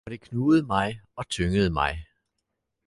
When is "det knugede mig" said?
0.11-1.01